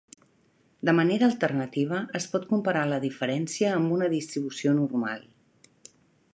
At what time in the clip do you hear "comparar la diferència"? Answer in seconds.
2.53-3.77